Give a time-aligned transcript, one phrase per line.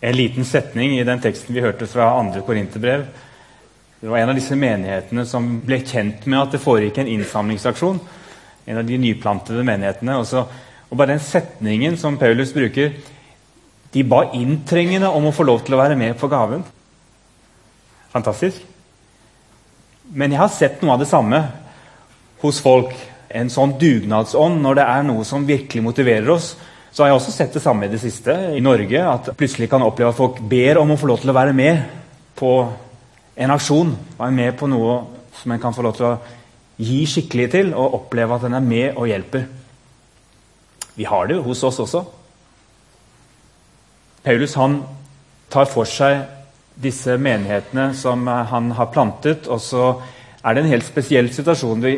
[0.00, 2.40] En liten setning i den teksten vi hørte fra 2.
[2.46, 3.04] Korinterbrev.
[4.00, 7.98] Det var en av disse menighetene som ble kjent med at det foregikk en innsamlingsaksjon.
[8.64, 10.16] En av de nyplantede menighetene.
[10.16, 10.46] Og, så,
[10.88, 12.94] og bare den setningen som Paulus bruker
[13.90, 16.62] De ba inntrengende om å få lov til å være med på gaven.
[18.12, 18.62] Fantastisk.
[20.14, 21.42] Men jeg har sett noe av det samme
[22.40, 22.94] hos folk.
[23.28, 26.54] En sånn dugnadsånd når det er noe som virkelig motiverer oss
[26.90, 29.00] så har jeg også sett det samme i det siste i Norge.
[29.06, 31.84] At plutselig kan oppleve at folk ber om å få lov til å være med
[32.38, 32.52] på
[33.40, 33.94] en aksjon.
[34.18, 34.96] Være med på noe
[35.38, 36.16] som en kan få lov til å
[36.80, 39.46] gi skikkelig til, og oppleve at en er med og hjelper.
[40.96, 42.02] Vi har det jo hos oss også.
[44.24, 44.80] Paulus han
[45.52, 46.24] tar for seg
[46.80, 49.46] disse menighetene som han har plantet.
[49.48, 49.92] Og så
[50.42, 51.94] er det en helt spesiell situasjon vi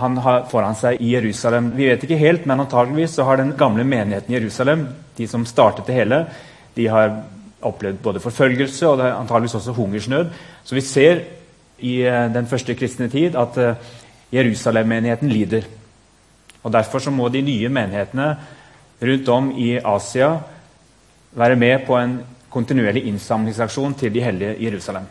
[0.00, 1.72] han har foran seg i Jerusalem.
[1.76, 4.86] Vi vet ikke helt, men antageligvis så har den gamle menigheten i Jerusalem,
[5.16, 6.24] de som startet det hele,
[6.76, 7.14] de har
[7.66, 10.30] opplevd både forfølgelse og antageligvis også hungersnød.
[10.64, 11.22] Så vi ser
[11.78, 13.74] i eh, den første kristne tid at eh,
[14.32, 15.66] Jerusalem-menigheten lider.
[16.62, 18.30] Og Derfor så må de nye menighetene
[19.02, 20.32] rundt om i Asia
[21.36, 22.18] være med på en
[22.50, 25.04] kontinuerlig innsamlingsaksjon til de hellige i Jerusalem.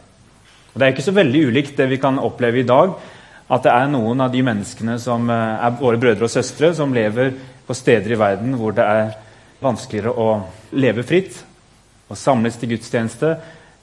[0.73, 2.93] Og Det er ikke så veldig ulikt det vi kan oppleve i dag
[3.45, 6.93] at det er noen av de menneskene som eh, er våre brødre og søstre, som
[6.93, 7.33] lever
[7.65, 9.13] på steder i verden hvor det er
[9.63, 10.29] vanskeligere å
[10.77, 11.37] leve fritt
[12.09, 13.35] og samles til gudstjeneste,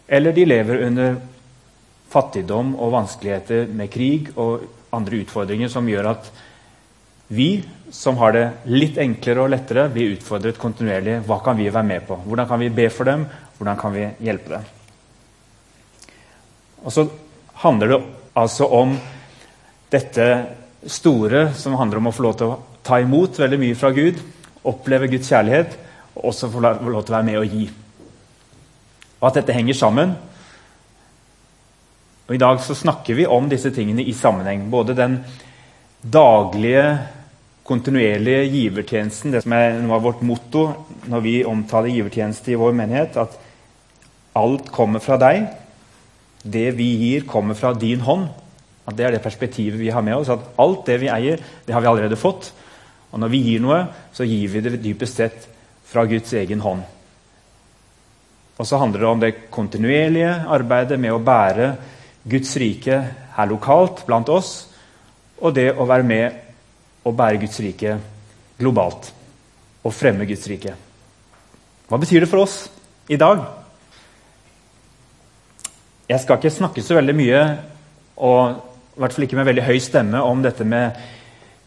[0.07, 1.17] eller de lever under
[2.13, 6.29] fattigdom og vanskeligheter med krig og andre utfordringer som gjør at
[7.33, 11.19] vi som har det litt enklere og lettere, blir utfordret kontinuerlig.
[11.25, 12.19] Hva kan vi være med på?
[12.27, 13.25] Hvordan kan vi be for dem?
[13.57, 14.67] Hvordan kan vi hjelpe dem?
[16.83, 17.07] Og så
[17.63, 17.99] handler det
[18.37, 18.97] altså om
[19.93, 20.27] dette
[20.89, 24.19] store som handler om å få lov til å ta imot veldig mye fra Gud,
[24.67, 25.77] oppleve Guds kjærlighet,
[26.17, 27.69] og også få lov til å være med og gi.
[29.21, 30.17] Og at dette henger sammen.
[32.27, 34.67] Og I dag så snakker vi om disse tingene i sammenheng.
[34.71, 35.21] Både den
[36.03, 36.99] daglige,
[37.63, 40.65] kontinuerlige givertjenesten, det som er noe av vårt motto
[41.11, 43.39] når vi omtaler givertjeneste i vår menighet, at
[44.39, 45.47] alt kommer fra deg.
[46.43, 48.27] Det vi gir, kommer fra din hånd.
[48.87, 50.29] At Det er det perspektivet vi har med oss.
[50.29, 52.53] At alt det vi eier, det har vi allerede fått.
[53.13, 55.49] Og når vi gir noe, så gir vi det dypest sett
[55.85, 56.83] fra Guds egen hånd.
[58.59, 61.73] Og så handler det om det kontinuerlige arbeidet med å bære
[62.29, 62.99] Guds rike
[63.37, 64.53] her lokalt blant oss,
[65.43, 66.41] og det å være med
[67.03, 67.97] og bære Guds rike
[68.61, 69.11] globalt.
[69.83, 70.77] Og fremme Guds rike.
[71.91, 72.69] Hva betyr det for oss
[73.11, 73.43] i dag?
[76.09, 77.41] Jeg skal ikke snakke så veldig mye
[78.23, 80.97] og i hvert fall ikke med veldig høy stemme om dette med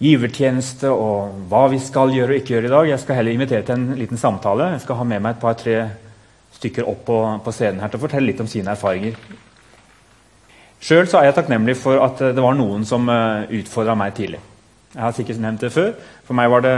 [0.04, 2.90] givertjeneste og hva vi skal gjøre og ikke gjøre i dag.
[2.92, 4.74] Jeg skal heller invitere til en liten samtale.
[4.76, 5.78] Jeg skal ha med meg et par-tre
[6.56, 9.18] stykker opp på, på, scenen her til å fortelle litt om sine erfaringer.
[10.86, 14.44] Sjøl er jeg takknemlig for at det var noen som eh, utfordra meg tidlig.
[14.94, 15.96] Jeg har sikkert nevnt det før.
[16.28, 16.76] For meg var det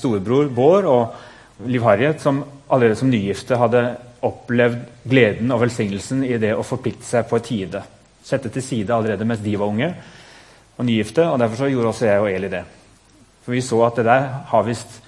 [0.00, 3.86] storebror Bård og Liv Harriet som allerede som nygifte hadde
[4.24, 7.84] opplevd gleden og velsignelsen i det å forplikte seg på tide
[8.24, 9.90] sette til side allerede mens de var unge
[10.78, 11.26] og nygifte.
[11.28, 12.64] og Derfor så gjorde også jeg og Eli det.
[13.44, 15.00] For vi så at det der har visst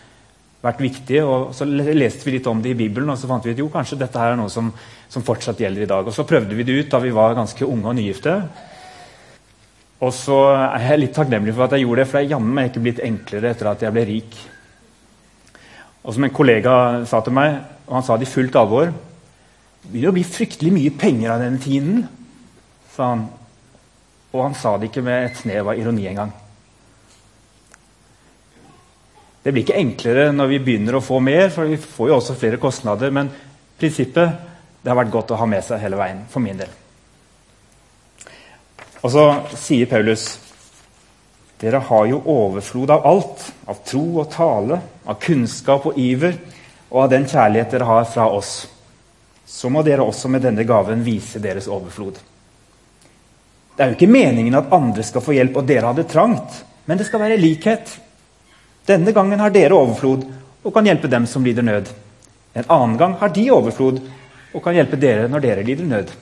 [0.63, 1.23] vært viktig.
[1.25, 3.71] og Så leste vi litt om det i Bibelen, og så fant vi ut jo,
[3.73, 4.73] kanskje dette her er noe som,
[5.09, 6.07] som fortsatt gjelder i dag.
[6.07, 8.37] Og Så prøvde vi det ut da vi var ganske unge og nygifte.
[10.05, 12.53] Og så er jeg litt takknemlig for at jeg gjorde det, for det er jammen
[12.53, 14.37] meg ikke blitt enklere etter at jeg ble rik.
[16.05, 16.75] Og som en kollega
[17.09, 17.57] sa til meg,
[17.87, 21.43] og han sa det i fullt alvor Det vil jo bli fryktelig mye penger av
[21.45, 22.05] denne tiden
[22.97, 23.27] sa han.
[24.33, 26.33] Og han sa det ikke med et snev av ironi engang.
[29.43, 32.35] Det blir ikke enklere når vi begynner å få mer, for vi får jo også
[32.41, 33.13] flere kostnader.
[33.15, 33.31] Men
[33.79, 34.41] prinsippet
[34.83, 36.73] det har vært godt å ha med seg hele veien, for min del.
[39.05, 39.25] Og så
[39.55, 40.27] sier Paulus
[41.61, 44.77] dere har jo overflod av alt, av tro og tale,
[45.09, 46.37] av kunnskap og iver,
[46.91, 48.67] og av den kjærlighet dere har fra oss.
[49.47, 52.19] Så må dere også med denne gaven vise deres overflod.
[53.77, 56.63] Det er jo ikke meningen at andre skal få hjelp og dere har det trangt,
[56.89, 57.91] men det skal være likhet.
[58.89, 60.25] Denne gangen har dere overflod
[60.65, 61.91] og kan hjelpe dem som lider nød.
[62.57, 64.01] En annen gang har de overflod
[64.55, 66.13] og kan hjelpe dere når dere lider nød.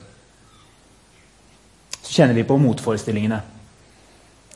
[2.01, 3.39] Så kjenner vi på motforestillingene.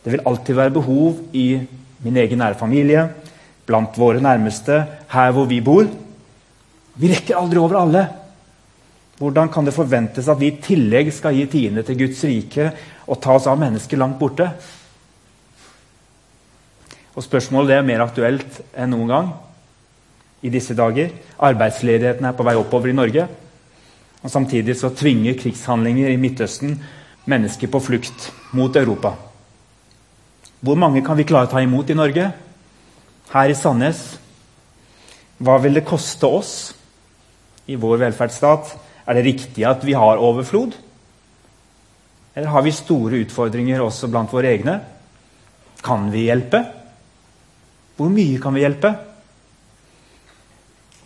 [0.03, 1.47] Det vil alltid være behov i
[2.03, 3.07] min egen nære familie,
[3.67, 5.87] blant våre nærmeste, her hvor vi bor.
[6.99, 8.05] Vi rekker aldri over alle.
[9.19, 12.69] Hvordan kan det forventes at vi i tillegg skal gi tiende til Guds rike
[13.05, 14.47] og ta oss av mennesker langt borte?
[17.15, 19.29] Og Spørsmålet er mer aktuelt enn noen gang.
[20.41, 21.09] i disse dager.
[21.43, 23.27] Arbeidsledigheten er på vei oppover i Norge.
[24.23, 26.77] Og Samtidig så tvinger krigshandlinger i Midtøsten
[27.25, 29.13] mennesker på flukt mot Europa.
[30.61, 32.31] Hvor mange kan vi klare å ta imot i Norge?
[33.33, 34.17] Her i Sandnes?
[35.39, 36.53] Hva vil det koste oss
[37.67, 38.88] i vår velferdsstat?
[39.09, 40.75] Er det riktig at vi har overflod?
[42.35, 44.75] Eller har vi store utfordringer også blant våre egne?
[45.81, 46.61] Kan vi hjelpe?
[47.97, 48.91] Hvor mye kan vi hjelpe?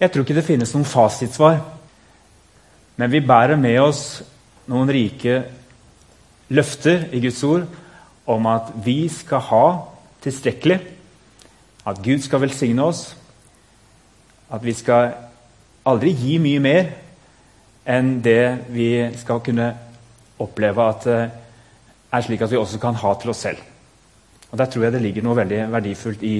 [0.01, 1.61] Jeg tror ikke det finnes noen fasitsvar.
[2.99, 4.03] Men vi bærer med oss
[4.69, 5.39] noen rike
[6.53, 7.63] løfter i Guds ord
[8.29, 9.65] om at vi skal ha
[10.23, 10.77] tilstrekkelig,
[11.87, 13.15] at Gud skal velsigne oss,
[14.51, 15.15] at vi skal
[15.87, 16.91] aldri gi mye mer
[17.85, 18.89] enn det vi
[19.19, 19.69] skal kunne
[20.43, 23.61] oppleve at det er slik at vi også kan ha til oss selv.
[24.51, 26.35] Og Der tror jeg det ligger noe veldig verdifullt i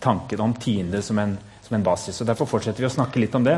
[0.00, 2.20] tanken om tiende som en, som en basis.
[2.20, 3.56] og Derfor fortsetter vi å snakke litt om det.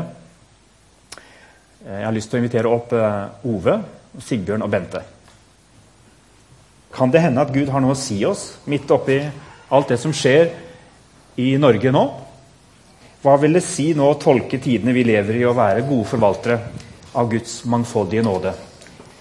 [1.83, 3.75] Eh, jeg har lyst til å invitere opp eh, Ove,
[4.23, 5.03] Sigbjørn og Bente.
[6.95, 9.19] Kan det hende at Gud har noe å si oss midt oppi
[9.69, 10.49] alt det som skjer
[11.43, 12.05] i Norge nå?
[13.19, 16.87] Hva vil det si nå å tolke tidene vi lever i, og være gode forvaltere
[17.13, 18.53] av Guds mangfoldige nåde?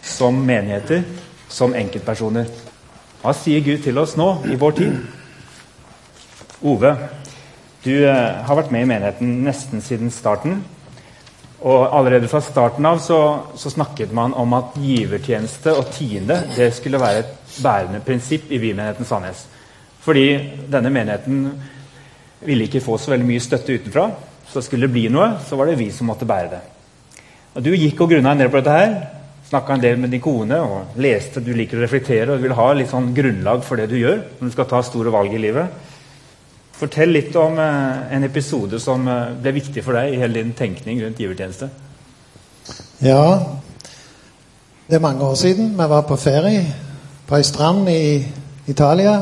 [0.02, 1.02] Som menigheter,
[1.48, 2.48] som enkeltpersoner.
[3.22, 4.98] Hva sier Gud til oss nå, i vår tid?
[6.68, 6.92] Ove,
[7.84, 10.60] du eh, har vært med i menigheten nesten siden starten.
[11.58, 13.18] Og Allerede fra starten av så,
[13.58, 18.60] så, snakket man om at givertjeneste og tiende det skulle være et bærende prinsipp i
[18.62, 19.44] Vi-menigheten Sandnes.
[20.04, 20.28] Fordi
[20.70, 21.48] denne menigheten
[22.46, 24.08] ville ikke få så veldig mye støtte utenfra.
[24.48, 26.60] Så skulle det bli noe, så var det vi som måtte bære det.
[27.56, 28.96] Og Du gikk og grunna en del på dette her.
[29.48, 31.40] Snakka en del med din kone og leste.
[31.40, 34.50] Du liker å reflektere og vil ha litt sånn grunnlag for det du gjør når
[34.50, 35.86] du skal ta store valg i livet.
[36.78, 40.52] Fortell litt om eh, en episode som eh, ble viktig for deg i hele din
[40.54, 41.70] tenkning rundt givertjeneste.
[43.02, 43.24] Ja,
[44.86, 45.72] det er mange år siden.
[45.78, 46.62] Vi var på ferie
[47.28, 48.22] på ei strand i
[48.70, 49.16] Italia.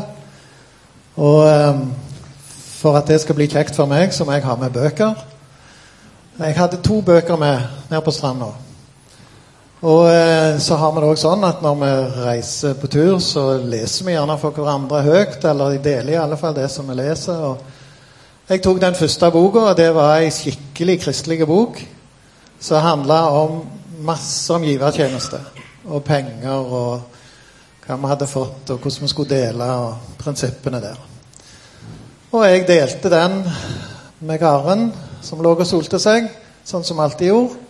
[1.17, 1.81] Og eh,
[2.76, 5.14] for at det skal bli kjekt for meg, så må jeg ha med bøker.
[6.36, 8.50] Jeg hadde to bøker med nede på stranda.
[9.80, 11.92] Og eh, så har vi det også sånn at når vi
[12.26, 15.38] reiser på tur, så leser vi gjerne for hverandre høyt.
[15.48, 17.40] Eller de deler i alle fall det som vi leser.
[17.40, 21.80] Og jeg tok den første boka, og det var ei skikkelig kristelig bok.
[22.60, 23.62] Som handla om
[24.04, 25.40] masse om givertjeneste.
[25.88, 27.00] Og penger og
[27.86, 31.00] hva vi hadde fått, og hvordan vi skulle dele, og prinsippene der.
[32.36, 33.40] Og jeg delte den
[34.20, 34.90] med Karen,
[35.22, 36.28] som lå og solte seg,
[36.66, 37.62] sånn som alltid gjorde.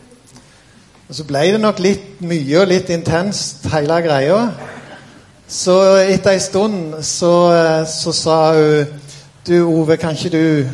[1.06, 4.40] Og Så ble det nok litt mye og litt intenst, hele greia.
[5.46, 7.32] Så etter ei stund så,
[7.86, 9.02] så, sa hun
[9.46, 10.66] Du, Ove, kan ikke du,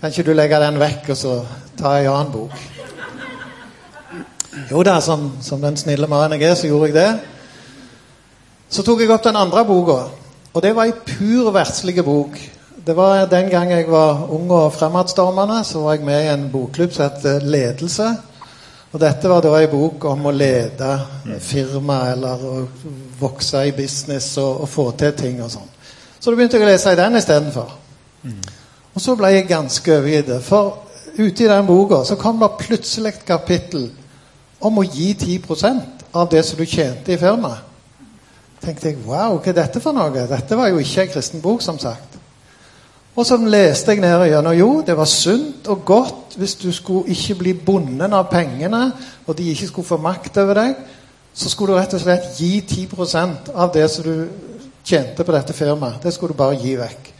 [0.00, 1.34] kan ikke du legge den vekk og så
[1.78, 2.56] ta ei annen bok?
[4.70, 7.10] Jo da, som, som den snille mannen jeg er, så gjorde jeg det.
[8.70, 10.00] Så tok jeg opp den andre boka,
[10.50, 12.34] og det var ei pur verdslig bok.
[12.86, 16.50] Det var Den gang jeg var ung og fremadstormende, så var jeg med i en
[16.52, 18.08] bokklubb som het Ledelse.
[18.92, 20.88] Og dette var da ei bok om å lede
[21.38, 22.54] firma eller å
[23.20, 25.68] vokse i business og, og få til ting og sånn.
[26.18, 27.74] Så da begynte jeg å lese i den istedenfor.
[28.22, 28.40] Mm.
[28.94, 30.32] Og så ble jeg ganske overgitt.
[30.42, 30.78] For
[31.18, 33.90] ute i den boka så kom det plutselig et kapittel
[34.60, 37.68] om å gi 10% av det som du tjente i firmaet.
[38.60, 40.26] tenkte jeg, Wow, hva er dette for noe?
[40.28, 42.19] Dette var jo ikke en kristen bok, som sagt.
[43.16, 44.54] Og så leste jeg ned igjennom.
[44.54, 48.84] Jo, det var sunt og godt hvis du skulle ikke bli bonden av pengene,
[49.26, 50.74] og de ikke skulle få makt over deg.
[51.34, 54.28] Så skulle du rett og slett gi 10% av det som du
[54.84, 56.02] tjente på dette firmaet.
[56.02, 57.10] Det skulle du bare gi vekk.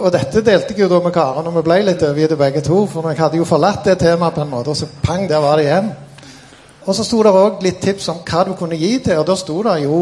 [0.00, 2.86] Og dette delte jeg jo da med Karen, og vi ble litt overgitte begge to.
[2.88, 5.60] For jeg hadde jo forlatt det temaet på en måte, og så pang, der var
[5.60, 5.92] det igjen.
[6.86, 9.20] Og så sto det òg litt tips om hva du kunne gi til.
[9.20, 9.98] Og da sto det jo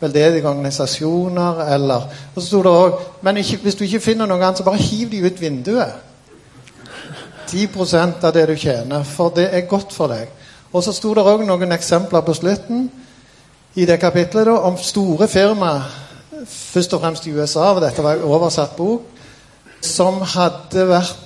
[0.00, 4.42] veldedige organisasjoner eller Og så sto det òg Men ikke, hvis du ikke finner noe
[4.42, 5.94] annet, så bare hiv de ut vinduet.
[7.48, 9.02] 10% av det du tjener.
[9.04, 10.28] For det er godt for deg.
[10.72, 12.88] Og så sto det òg noen eksempler på slutten
[13.74, 15.86] i det kapitlet da, om store firmaer,
[16.46, 19.06] først og fremst i USA, og dette var en oversatt bok,
[19.82, 21.16] som hadde vært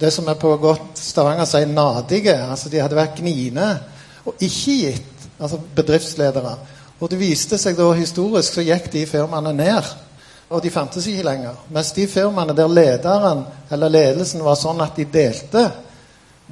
[0.00, 2.34] det som er på godt Stavanger sier nadige.
[2.34, 3.68] Altså de hadde vært gniende
[4.26, 5.26] og ikke gitt.
[5.42, 6.56] Altså bedriftsledere.
[7.02, 9.88] Og det viste seg da historisk så gikk de firmaene ned.
[10.52, 11.56] Og de fantes ikke lenger.
[11.72, 15.64] Mens de firmaene der lederen eller ledelsen var sånn at de delte,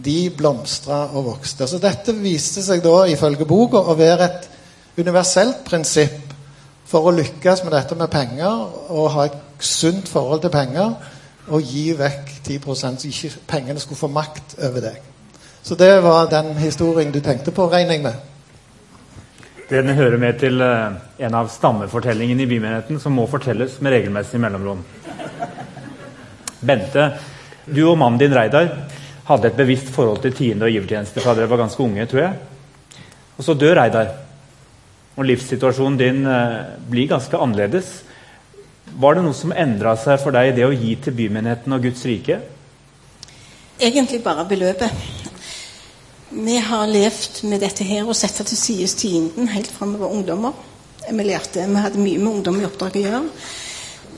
[0.00, 1.69] de blomstra og vokste.
[1.69, 4.49] Så dette viste seg da ifølge boka å være et
[4.99, 6.35] universelt prinsipp
[6.91, 10.95] for å lykkes med dette med penger og ha et sunt forhold til penger.
[11.50, 15.10] og gi vekk 10 så ikke pengene skulle få makt over deg.
[15.62, 18.14] Så det var den historien du tenkte på, regner jeg med?
[19.71, 24.40] Den hører med til uh, en av stammefortellingene i bymenigheten som må fortelles med regelmessig
[24.43, 24.81] mellomrom.
[26.61, 27.05] Bente,
[27.71, 28.73] du og mannen din Reidar
[29.29, 32.07] hadde et bevisst forhold til tiende- og givertjeneste fra dere var ganske unge.
[32.07, 32.35] tror jeg.
[33.38, 34.11] Og så dør Reidar.
[35.17, 38.02] Og livssituasjonen din uh, blir ganske annerledes.
[38.90, 41.87] Var det noe som endra seg for deg i det å gi til bymenigheten og
[41.87, 42.40] Guds rike?
[43.79, 45.30] Egentlig bare beløpet.
[46.33, 50.13] Vi har levd med dette her og sette til side tienden helt fra vi var
[50.15, 50.53] ungdommer.
[51.11, 53.23] Vi lærte, vi hadde mye med ungdom i oppdrag å gjøre.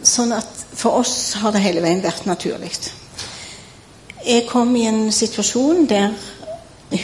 [0.05, 2.69] Sånn at for oss har det hele veien vært naturlig.
[4.27, 6.13] Jeg kom i en situasjon der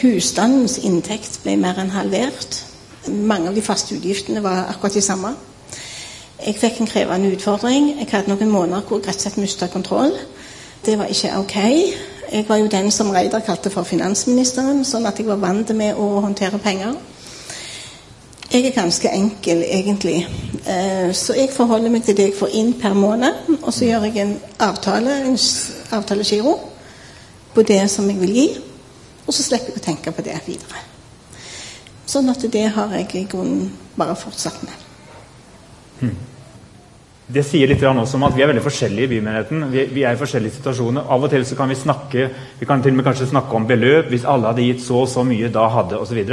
[0.03, 2.59] husstandens inntekt ble mer enn halvert.
[3.09, 5.33] Mange av de faste utgiftene var akkurat de samme.
[6.37, 7.95] Jeg fikk en krevende utfordring.
[7.97, 10.13] Jeg hadde noen måneder hvor jeg rett og slett mista kontroll.
[10.85, 11.59] Det var ikke ok.
[12.31, 15.97] Jeg var jo den som Reidar kalte for finansministeren, sånn at jeg var vant med
[15.97, 16.93] å håndtere penger.
[18.49, 20.27] Jeg er ganske enkel, egentlig.
[20.65, 23.49] Eh, så jeg forholder meg til det jeg får inn per måned.
[23.61, 25.37] Og så gjør jeg en avtale, en
[25.97, 26.55] avtalegiro,
[27.53, 28.47] på det som jeg vil gi.
[29.27, 30.85] Og så slipper jeg å tenke på det videre.
[32.09, 34.89] Sånn at det har jeg i grunnen bare fortsatt med.
[35.99, 36.17] Hmm.
[37.29, 39.67] Det sier litt også om at vi er veldig forskjellige i bymenigheten.
[39.69, 41.05] Vi, vi, er i forskjellige situasjoner.
[41.13, 42.25] Av og til så kan vi snakke
[42.57, 44.09] vi kan til og med kanskje snakke om beløp.
[44.09, 46.23] Hvis alle hadde gitt så og så mye, da hadde osv.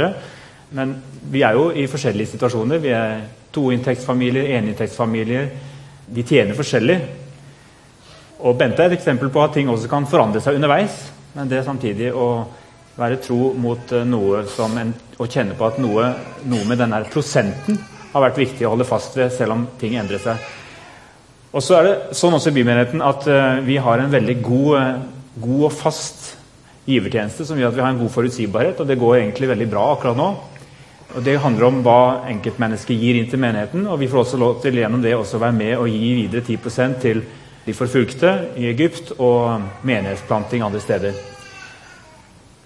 [0.73, 0.95] Men
[1.29, 2.81] vi er jo i forskjellige situasjoner.
[2.81, 3.21] Vi er
[3.53, 5.49] toinntektsfamilier, eninntektsfamilier.
[6.09, 6.97] De tjener forskjellig.
[8.41, 10.97] Og Bente er et eksempel på at ting også kan forandre seg underveis.
[11.37, 12.27] Men det er samtidig å
[12.97, 16.09] være tro mot eh, noe som en, å kjenne på at noe,
[16.49, 17.77] noe med denne prosenten
[18.13, 20.55] har vært viktig å holde fast ved, selv om ting endrer seg.
[21.55, 24.73] Og så er det sånn også i bymenigheten at uh, vi har en veldig god,
[24.75, 26.33] uh, god, og fast
[26.87, 29.85] givertjeneste som gjør at vi har en god forutsigbarhet, og det går egentlig veldig bra
[29.93, 30.27] akkurat nå.
[31.15, 34.59] Og Det handler om hva enkeltmennesket gir inn til menigheten, og vi får også lov
[34.63, 37.23] til gjennom det også være med og gi videre 10% til
[37.67, 41.15] de forfulgte i Egypt og menighetsplanting andre steder.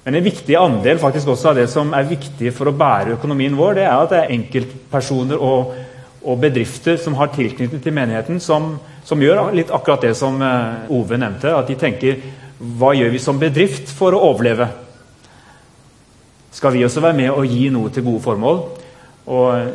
[0.06, 3.58] Men en viktig andel faktisk også av det som er viktig for å bære økonomien
[3.58, 5.76] vår, det er at det er enkeltpersoner og
[6.22, 8.76] og bedrifter som har tilknytning til menigheten, som,
[9.06, 11.54] som, gjør litt akkurat det som eh, Ove nevnte.
[11.56, 12.22] At de tenker
[12.62, 14.68] hva gjør vi som bedrift for å overleve?
[16.54, 18.62] Skal vi også være med og gi noe til gode formål?
[19.34, 19.72] Og eh,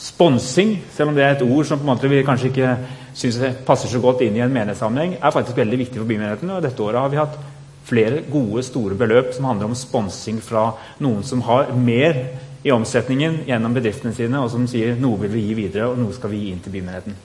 [0.00, 2.76] sponsing, selv om det er et ord som på en måte vi kanskje ikke
[3.12, 6.54] syns passer så godt inn i en menighetssammenheng, er faktisk veldig viktig for bymenigheten.
[6.56, 7.36] Og dette året har vi hatt
[7.84, 10.70] flere gode, store beløp som handler om sponsing fra
[11.02, 12.16] noen som har mer
[12.62, 16.14] i omsetningen gjennom bedriftene sine, og som sier noe vil vi gi videre, og noe
[16.14, 17.18] skal vi gi inn til bymenigheten.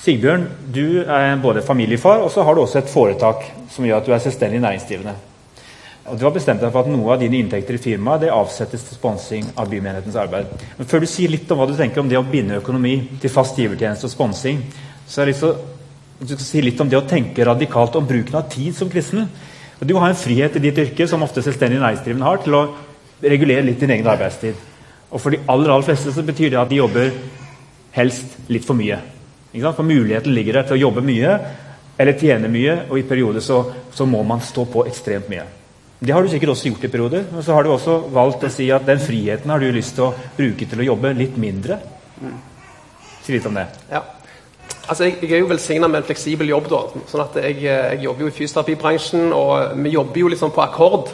[0.00, 4.06] Sigbjørn, du er både familiefar og så har du også et foretak som gjør at
[4.06, 5.12] du er selvstendig næringsdrivende.
[6.10, 8.96] Og Du har bestemt deg for at noe av dine inntekter i firmaet avsettes til
[8.96, 10.48] sponsing av bymenighetens arbeid.
[10.78, 13.30] Men Før du sier litt om hva du tenker om det å binde økonomi til
[13.30, 14.64] fast givertjeneste og sponsing,
[15.06, 15.78] så har jeg lyst til å
[16.20, 19.24] du skal si litt om det å tenke radikalt om bruken av tid som kristen.
[19.80, 22.64] Du har en frihet i ditt yrke som ofte selvstendig næringsdrivende har, til å
[23.22, 24.58] regulere litt din egen arbeidstid.
[25.10, 27.10] Og for de aller, aller fleste så betyr det at de jobber
[27.96, 29.00] helst litt for mye.
[29.50, 31.34] For muligheten ligger der til å jobbe mye
[32.00, 33.58] eller tjene mye, og i perioder så,
[33.92, 35.42] så, må man stå på ekstremt mye.
[36.00, 38.52] Det har du sikkert også gjort i perioder, men så har du også valgt å
[38.52, 41.76] si at den friheten har du lyst til å bruke til å jobbe litt mindre.
[43.20, 43.66] Si litt om det.
[43.90, 44.00] Ja.
[44.86, 46.70] Altså, jeg, jeg, er jo velsigna med en fleksibel jobb.
[46.72, 50.64] da, sånn at jeg, jeg jobber jo i fysioterapibransjen, og vi jobber jo liksom på
[50.64, 51.12] akkord.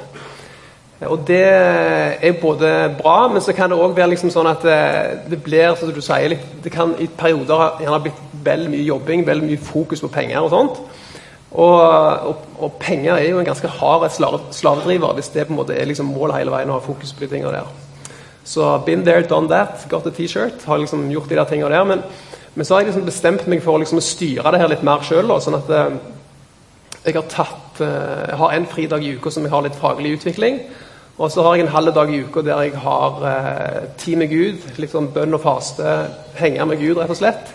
[1.04, 5.16] Og det er både bra, men så kan det òg være liksom sånn at eh,
[5.28, 9.26] det blir som du sier, litt, det kan i perioder gjerne blitt veldig mye jobbing,
[9.26, 10.80] veldig mye fokus på penger og sånt.
[11.56, 11.80] Og,
[12.30, 14.08] og, og penger er jo en ganske hard
[14.52, 17.24] slavedriver hvis det på en måte er liksom målet hele veien å ha fokus på
[17.24, 17.68] de tingene der.
[18.46, 20.64] Så been there, done that, got a T-shirt.
[20.64, 21.84] Har liksom gjort de der tingene der.
[21.84, 22.02] Men,
[22.54, 25.02] men, så har jeg liksom bestemt meg for liksom å styre det her litt mer
[25.04, 25.32] sjøl.
[25.42, 25.96] Sånn at eh,
[27.06, 30.14] jeg har tatt eh, Jeg har en fridag i uka som jeg har litt faglig
[30.20, 30.60] utvikling.
[31.16, 34.28] Og så har jeg en halv dag i uka der jeg har eh, tid med
[34.28, 34.66] Gud.
[34.76, 35.94] Litt sånn bønn og faste.
[36.37, 37.54] Henge med Gud, rett og slett.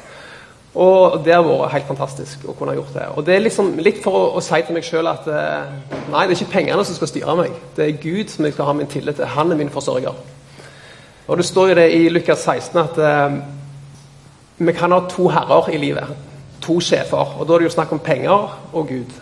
[0.71, 3.05] Og det har vært helt fantastisk å kunne ha gjort det.
[3.19, 5.71] Og det er liksom litt for å, å si til meg sjøl at eh,
[6.09, 7.57] nei, det er ikke pengene som skal styre meg.
[7.77, 9.29] Det er Gud som jeg skal ha min tillit til.
[9.35, 10.21] Han er min forsørger.
[11.27, 13.41] Og det står jo det i Lukas 16 at eh,
[14.57, 16.15] vi kan ha to herrer i livet.
[16.65, 17.37] To sjefer.
[17.37, 19.21] Og da er det jo snakk om penger og Gud.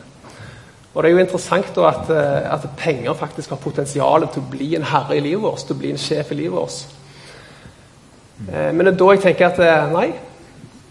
[0.99, 4.49] Og Det er jo interessant da at, eh, at, penger faktisk har potensial til å
[4.51, 6.81] bli en herre i livet vårt, til å bli en sjef i livet vårt.
[8.51, 10.09] Eh, men det er da jeg tenker at eh, nei,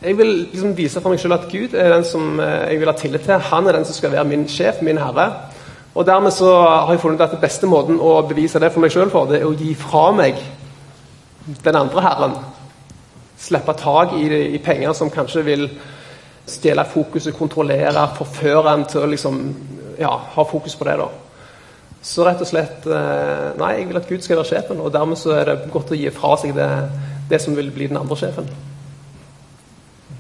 [0.01, 2.97] jeg vil liksom vise for meg selv at Gud er den som jeg vil ha
[2.97, 3.45] tillit til.
[3.51, 5.29] Han er den som skal være min sjef, min herre.
[5.93, 8.95] Og dermed så har jeg funnet at den beste måten å bevise det for meg
[8.97, 10.41] selv for, det er å gi fra meg
[11.67, 12.39] den andre herren.
[13.37, 14.25] Slippe tak i,
[14.57, 15.69] i penger som kanskje vil
[16.49, 19.43] stjele fokuset, kontrollere, forføre en til å liksom,
[19.99, 20.97] ja, ha fokus på det.
[21.01, 21.09] da.
[22.03, 25.19] Så rett og slett eh, Nei, jeg vil at Gud skal være sjefen, og dermed
[25.19, 26.69] så er det godt å gi fra seg det,
[27.31, 28.49] det som vil bli den andre sjefen.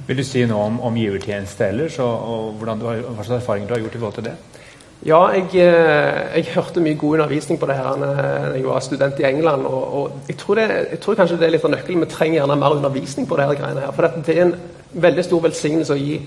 [0.08, 3.42] Vil du si noe om, om givertjeneste ellers, og, og hvordan du har, hva slags
[3.42, 4.36] erfaringer du har gjort i forhold til det?
[5.06, 8.14] Ja, jeg, eh, jeg, hørte mye god undervisning på det her da
[8.56, 9.66] jeg var student i England.
[9.66, 12.02] og, og jeg, tror det, jeg, tror kanskje det er litt av nøkkelen.
[12.02, 13.92] Vi trenger gjerne mer undervisning på det her greiene her.
[13.94, 14.54] For det er en
[14.92, 16.18] veldig stor velsignelse å gi.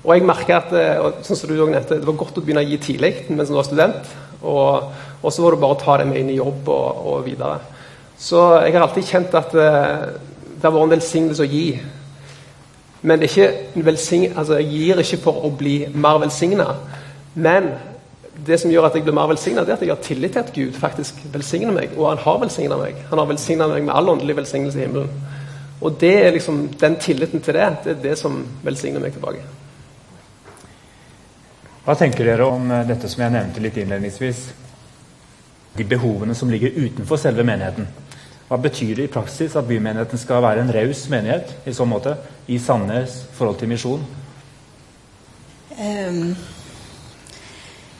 [0.00, 2.68] Og jeg merker at eh, sånn som du nevnte, det var godt å begynne å
[2.68, 4.12] gi tidlig mens du var student.
[4.40, 4.88] Og,
[5.20, 7.58] og så var det bare å ta det med inn i jobb og, og videre.
[8.20, 10.08] Så jeg har alltid kjent at uh,
[10.60, 11.66] det har vært en velsignelse å gi.
[13.00, 13.30] Men det
[13.80, 16.66] velsign, altså jeg gir ikke for å bli mer velsigna.
[17.32, 17.70] Men
[18.44, 20.52] det som gjør at jeg blir mer velsigna, er at jeg har tillit til at
[20.52, 21.96] Gud faktisk velsigner meg.
[21.96, 23.00] Og han har velsigna meg.
[23.08, 25.24] Han har velsigna meg med all åndelig velsignelse i himmelen.
[25.80, 29.44] Og det er liksom, den tilliten til det, det er det som velsigner meg tilbake.
[31.90, 34.40] Hva tenker dere om eh, dette som jeg nevnte litt innledningsvis?
[35.74, 37.88] De behovene som ligger utenfor selve menigheten.
[38.46, 42.12] Hva betyr det i praksis at bymenigheten skal være en raus menighet i så måte,
[42.46, 44.04] i Sandnes forhold til misjon?
[45.80, 46.36] Um,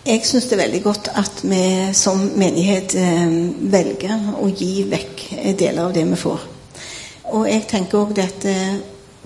[0.07, 1.65] jeg syns det er veldig godt at vi
[1.99, 3.35] som menighet um,
[3.75, 5.25] velger å gi vekk
[5.65, 6.47] deler av det vi får.
[7.33, 8.47] Og jeg tenker òg at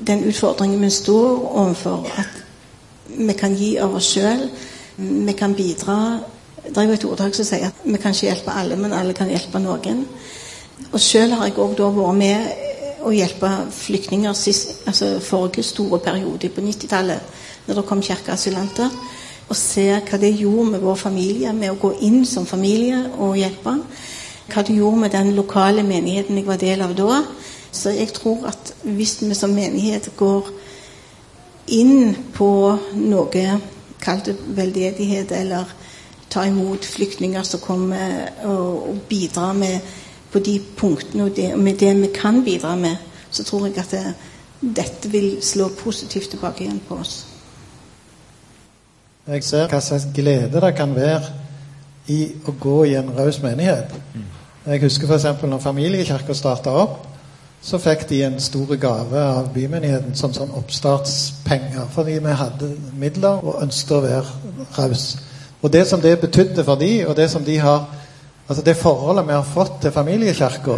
[0.08, 2.43] den utfordringen vi står overfor, at
[3.08, 4.48] vi kan gi av oss sjøl,
[4.96, 6.20] vi kan bidra
[6.64, 9.12] Det er jo et ordtak som sier at vi kan ikke hjelpe alle, men alle
[9.12, 9.98] kan hjelpe noen.
[10.94, 16.48] Og sjøl har jeg òg vært med å hjelpe flyktninger sist, altså forrige store periode
[16.48, 17.20] på 90-tallet,
[17.66, 18.96] når det kom kirkeasylanter.
[19.44, 23.36] Og ser hva det gjorde med vår familie, med å gå inn som familie og
[23.36, 23.76] hjelpe.
[24.48, 27.20] Hva det gjorde med den lokale menigheten jeg var del av da.
[27.74, 30.48] Så jeg tror at hvis vi som menighet går
[31.66, 32.50] inn på
[32.98, 33.44] noe
[34.04, 35.70] kalt veldedighet, eller
[36.28, 39.80] ta imot flyktninger som kommer og, og bidrar med
[40.32, 42.96] på de punktene og det, med det vi kan bidra med,
[43.30, 44.14] så tror jeg at det,
[44.76, 47.26] dette vil slå positivt tilbake igjen på oss.
[49.26, 51.22] Jeg ser hva slags glede det kan være
[52.12, 53.94] i å gå i en raus menighet.
[54.66, 55.42] Jeg husker f.eks.
[55.42, 57.03] når familiekirka starta opp,
[57.64, 62.68] så fikk de en stor gave av bymenigheten som sånn oppstartspenger, fordi vi hadde
[63.00, 65.06] midler og ønsket å være raus.
[65.64, 67.86] Og det som det betydde for de, og det som de har
[68.44, 70.74] Altså Det forholdet vi har fått til familiekirka,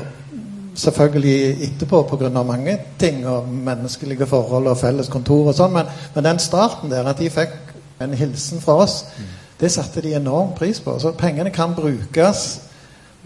[0.75, 2.43] selvfølgelig etterpå pga.
[2.43, 7.09] mange ting, og menneskelige forhold og felles kontor og sånn, men, men, den starten der,
[7.09, 7.57] at de fikk
[8.01, 9.05] en hilsen fra oss,
[9.61, 10.99] det satte de enorm pris på.
[10.99, 12.61] Så pengene kan brukes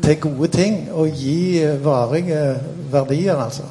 [0.03, 2.41] til gode ting og gi varige
[2.93, 3.69] verdier, altså.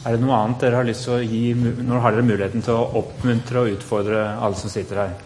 [0.00, 2.76] Er det noe annet dere har lyst til å gi når har dere muligheten til
[2.76, 5.16] å oppmuntre og utfordre alle som sitter her.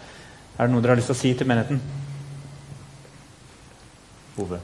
[0.58, 1.82] Er det noe dere har lyst til å si til menigheten?
[4.42, 4.58] Ove?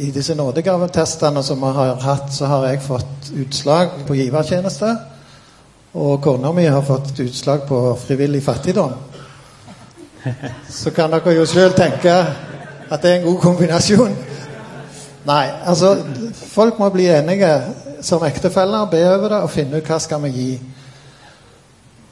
[0.00, 4.94] I disse nådegaventestene som vi har hatt, så har jeg fått utslag på givertjeneste.
[5.96, 8.92] Og kona mi har fått utslag på frivillig fattigdom.
[10.68, 12.12] Så kan dere jo sjøl tenke
[12.90, 14.16] at det er en god kombinasjon.
[15.26, 15.96] Nei, altså
[16.34, 17.50] Folk må bli enige
[18.04, 20.50] som ektefeller, be over det og finne ut hva skal vi gi.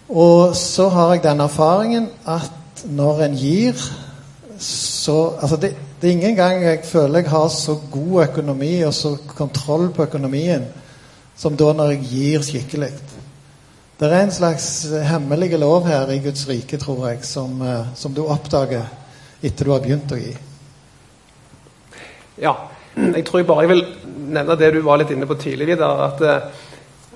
[0.09, 3.85] Og så har jeg den erfaringen at når en gir,
[4.59, 8.95] så Altså det, det er ingen gang jeg føler jeg har så god økonomi og
[8.95, 10.65] så kontroll på økonomien
[11.37, 12.91] som da når jeg gir skikkelig.
[14.01, 18.15] Det er en slags hemmelig lov her i Guds rike, tror jeg, som, eh, som
[18.15, 18.85] du oppdager
[19.43, 20.35] etter du har begynt å gi.
[22.41, 22.55] Ja.
[22.95, 23.83] Jeg tror jeg bare vil
[24.31, 26.05] nevne det du var litt inne på tidlig, Vidar.
[26.09, 26.69] At eh,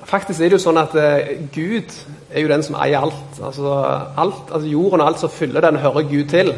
[0.09, 1.95] faktisk er det jo sånn at eh, Gud
[2.33, 3.39] er jo den som eier alt.
[3.39, 3.77] Altså,
[4.19, 6.53] alt, altså Jorden og alt som fyller den, hører Gud til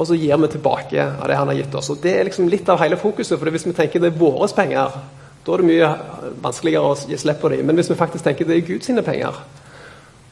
[0.00, 1.90] og så gir vi tilbake av det han har gitt oss.
[1.92, 3.38] Og Det er liksom litt av hele fokuset.
[3.38, 4.90] for Hvis vi tenker det er våre penger,
[5.44, 5.90] da er det mye
[6.42, 7.66] vanskeligere å gi slipp på dem.
[7.66, 9.34] Men hvis vi faktisk tenker det er Guds penger,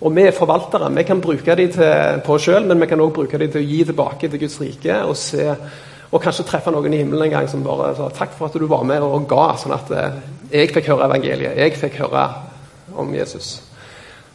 [0.00, 3.12] og vi er forvaltere, vi kan bruke dem på oss sjøl, men vi kan òg
[3.12, 5.02] bruke dem til å gi tilbake til Guds rike.
[5.04, 5.56] og se
[6.10, 8.66] og kanskje treffe noen i himmelen en gang som bare sa takk for at du
[8.70, 11.58] var med og ga, sånn at eh, jeg fikk høre evangeliet.
[11.58, 12.22] Jeg fikk høre
[12.96, 13.58] om Jesus.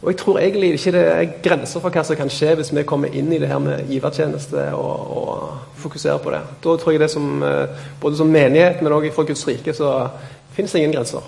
[0.04, 2.84] Og jeg tror egentlig ikke det er grenser for hva som kan skje hvis vi
[2.86, 6.42] kommer inn i det her med givertjeneste og, og fokuserer på det.
[6.62, 10.10] Da tror jeg det som, eh, både som menighet, men òg for Guds rike, så
[10.54, 11.24] finnes det ingen grenser.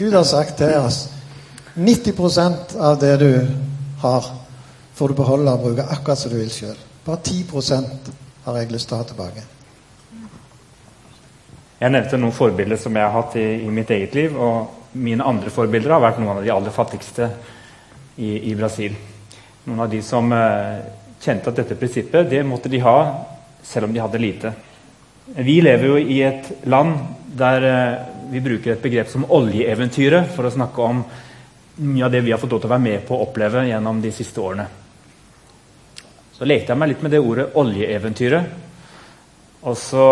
[0.00, 1.04] Gud har sagt til oss
[1.76, 3.46] 90% av det du
[4.00, 4.26] har,
[4.96, 6.76] får du beholde og bruke akkurat som du vil sjøl.
[7.04, 7.44] Bare 10
[8.44, 9.46] har jeg lyst til å ha tilbake.
[11.80, 14.36] Jeg nevnte noen forbilder som jeg har hatt i, i, mitt eget liv.
[14.36, 17.30] Og mine andre forbilder har vært noen av de aller fattigste
[18.20, 18.96] i, i Brasil.
[19.64, 20.82] Noen av de som eh,
[21.20, 22.96] kjente at dette prinsippet det måtte de ha
[23.64, 24.52] selv om de hadde lite.
[25.36, 26.98] Vi lever jo i et land
[27.40, 27.98] der eh,
[28.30, 31.02] vi bruker et begrep som oljeeventyret for å snakke om
[31.80, 34.04] mye av det vi har fått lov til å være med på å oppleve gjennom
[34.04, 34.68] de siste årene.
[36.40, 38.52] Så lekte jeg meg litt med det ordet 'oljeeventyret'.
[39.68, 40.04] Og så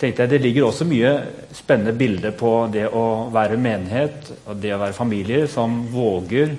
[0.00, 1.12] tenkte jeg det ligger også mye
[1.54, 6.56] spennende bilder på det å være menighet og det å være familier som våger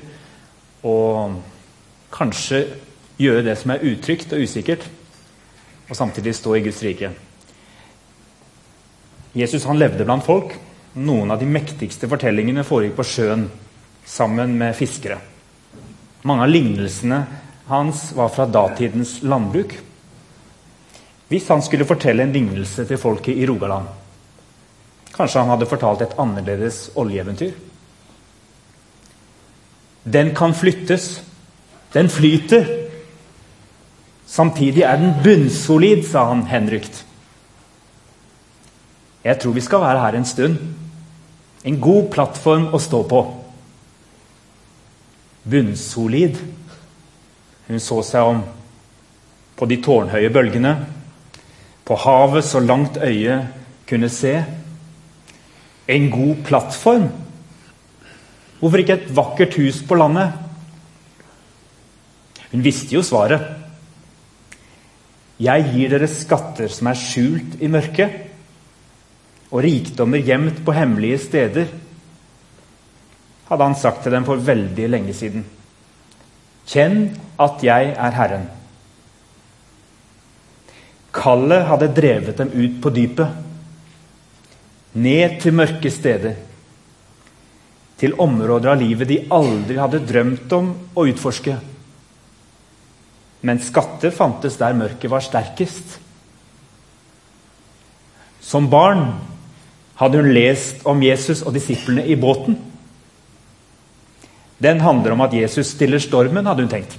[0.88, 0.96] å
[2.10, 2.62] kanskje
[3.20, 4.88] gjøre det som er utrygt og usikkert,
[5.90, 7.12] og samtidig stå i Guds rike.
[9.36, 10.56] Jesus han levde blant folk.
[10.96, 13.50] Noen av de mektigste fortellingene foregikk på sjøen
[14.08, 15.20] sammen med fiskere.
[16.24, 19.76] Mange av lignelsene hans var fra datidens landbruk.
[21.30, 23.86] Hvis han skulle fortelle en lignelse til folket i Rogaland
[25.14, 27.52] Kanskje han hadde fortalt et annerledes oljeeventyr?
[30.08, 31.20] Den kan flyttes.
[31.94, 32.66] Den flyter.
[34.26, 37.04] Samtidig er den bunnsolid, sa han henrykt.
[39.24, 40.56] Jeg tror vi skal være her en stund.
[41.68, 43.22] En god plattform å stå på.
[45.50, 46.40] Bunnsolid.
[47.70, 48.42] Hun så seg om
[49.60, 50.74] på de tårnhøye bølgene
[51.86, 53.50] på havet så langt øyet
[53.90, 54.36] kunne se.
[55.90, 57.08] En god plattform.
[58.60, 60.36] Hvorfor ikke et vakkert hus på landet?
[62.52, 63.46] Hun visste jo svaret.
[65.40, 68.18] Jeg gir dere skatter som er skjult i mørket,
[69.50, 71.70] og rikdommer gjemt på hemmelige steder,
[73.50, 75.46] hadde han sagt til dem for veldig lenge siden.
[76.70, 77.08] Kjenn
[77.42, 78.46] at jeg er Herren.
[81.16, 83.40] Kallet hadde drevet dem ut på dypet.
[84.94, 86.38] Ned til mørke steder.
[88.00, 91.58] Til områder av livet de aldri hadde drømt om å utforske.
[93.42, 95.98] Men skatter fantes der mørket var sterkest.
[98.44, 99.08] Som barn
[100.00, 102.56] hadde hun lest om Jesus og disiplene i båten.
[104.60, 106.98] Den handler om at Jesus stiller stormen, hadde hun tenkt.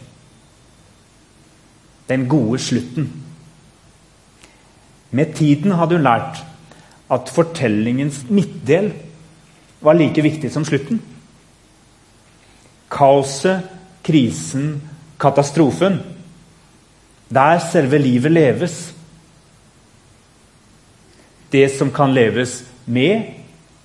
[2.09, 3.11] Den gode slutten.
[5.11, 6.41] Med tiden hadde hun lært
[7.11, 8.93] at fortellingens midtdel
[9.81, 11.03] var like viktig som slutten.
[12.91, 13.67] Kaoset,
[14.05, 14.81] krisen,
[15.21, 16.01] katastrofen.
[17.31, 18.79] Der selve livet leves.
[21.53, 23.23] Det som kan leves med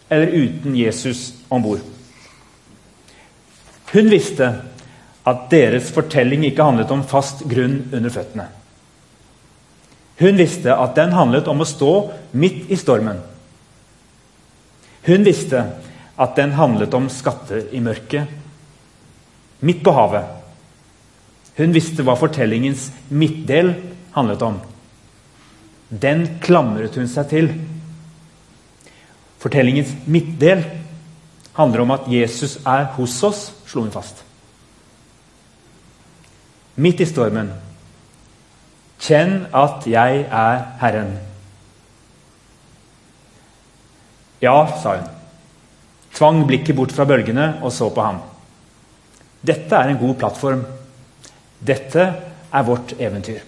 [0.10, 1.95] eller uten Jesus om bord.
[3.96, 4.50] Hun visste
[5.26, 8.50] at deres fortelling ikke handlet om fast grunn under føttene.
[10.20, 11.92] Hun visste at den handlet om å stå
[12.36, 13.22] midt i stormen.
[15.08, 15.64] Hun visste
[16.16, 18.28] at den handlet om skatter i mørket,
[19.66, 20.28] midt på havet.
[21.56, 23.74] Hun visste hva fortellingens midtdel
[24.16, 24.60] handlet om.
[25.88, 27.52] Den klamret hun seg til.
[29.40, 30.64] Fortellingens midtdel
[31.56, 34.24] handler om at Jesus er hos oss, slo hun fast.
[36.76, 37.54] Midt i stormen
[39.06, 41.12] Kjenn at jeg er Herren.
[44.41, 45.10] Ja, sa hun.
[46.15, 48.22] Tvang blikket bort fra bølgene og så på ham.
[49.46, 50.63] Dette er en god plattform.
[51.60, 52.06] Dette
[52.56, 53.44] er vårt eventyr.